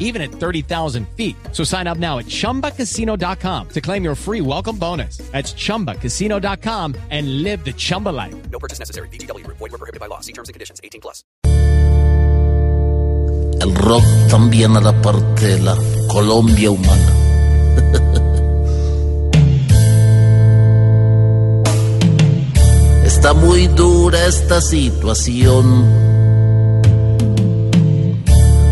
even 0.00 0.20
at 0.20 0.32
30,000 0.32 1.06
feet. 1.16 1.36
So 1.52 1.62
sign 1.62 1.86
up 1.86 1.98
now 1.98 2.18
at 2.18 2.26
chumbacasino.com 2.26 3.68
to 3.68 3.80
claim 3.80 4.02
your 4.02 4.16
free 4.16 4.40
welcome 4.40 4.76
bonus. 4.76 5.18
That's 5.30 5.54
chumbacasino.com 5.54 6.96
and 7.10 7.44
live 7.44 7.64
the 7.64 7.72
Chumba 7.72 8.08
life. 8.08 8.34
No 8.50 8.58
purchase 8.58 8.80
necessary. 8.80 9.08
BGW. 9.10 9.46
Void 9.46 9.60
were 9.60 9.78
prohibited 9.78 10.00
by 10.00 10.06
law. 10.06 10.18
See 10.18 10.32
terms 10.32 10.48
and 10.48 10.54
conditions. 10.54 10.80
18 10.82 11.00
plus. 11.00 11.22
El 13.60 13.74
rock 13.74 14.04
también 14.30 14.74
a 14.74 14.80
la 14.80 14.92
parte 15.02 15.46
de 15.46 15.58
la 15.58 15.76
Colombia 16.08 16.70
humana. 16.70 17.12
Está 23.04 23.34
muy 23.34 23.66
dura 23.66 24.26
esta 24.26 24.62
situación. 24.62 26.09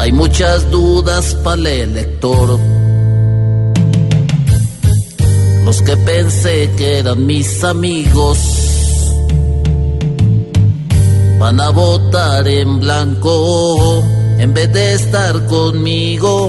Hay 0.00 0.12
muchas 0.12 0.70
dudas 0.70 1.34
para 1.44 1.60
el 1.60 1.66
elector. 1.66 2.58
Los 5.62 5.82
que 5.82 5.94
pensé 5.94 6.70
que 6.78 7.00
eran 7.00 7.26
mis 7.26 7.62
amigos 7.62 8.38
van 11.38 11.60
a 11.60 11.68
votar 11.68 12.48
en 12.48 12.80
blanco 12.80 14.02
en 14.38 14.54
vez 14.54 14.72
de 14.72 14.94
estar 14.94 15.44
conmigo. 15.44 16.48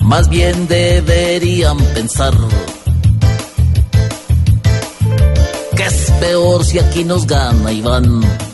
Más 0.00 0.28
bien 0.28 0.68
deberían 0.68 1.78
pensar 1.94 2.34
que 5.74 5.84
es 5.84 6.10
peor 6.20 6.62
si 6.62 6.78
aquí 6.80 7.02
nos 7.02 7.26
gana 7.26 7.72
Iván. 7.72 8.53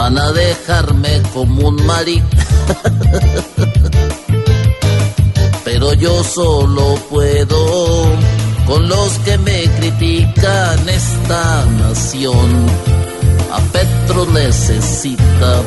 Van 0.00 0.16
a 0.16 0.32
dejarme 0.32 1.20
como 1.34 1.68
un 1.68 1.76
maric. 1.84 2.24
Pero 5.64 5.92
yo 5.92 6.24
solo 6.24 6.94
puedo 7.10 8.06
con 8.66 8.88
los 8.88 9.18
que 9.26 9.36
me 9.36 9.64
critican 9.78 10.88
esta 10.88 11.66
nación. 11.82 12.66
A 13.52 13.58
Petro 13.74 14.24
necesita 14.24 15.62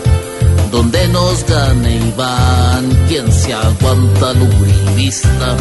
donde 0.71 1.07
nos 1.09 1.45
gane 1.45 1.97
Iván. 1.97 2.89
Quien 3.07 3.31
se 3.31 3.53
aguanta 3.53 4.31
al 4.31 4.41
uribista. 4.41 5.55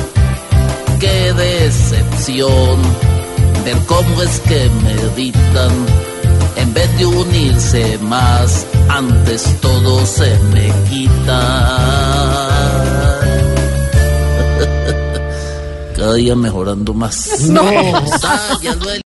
Qué 0.98 1.34
decepción 1.34 2.80
ver 3.66 3.76
cómo 3.86 4.22
es 4.22 4.40
que 4.40 4.70
meditan. 4.82 6.11
En 6.56 6.74
vez 6.74 6.98
de 6.98 7.06
unirse 7.06 7.98
más, 7.98 8.66
antes 8.88 9.60
todo 9.60 10.04
se 10.06 10.38
me 10.52 10.72
quita. 10.90 12.48
Cada 15.96 16.14
día 16.14 16.34
mejorando 16.36 16.94
más. 16.94 17.48
No. 17.48 17.62
El 18.62 18.78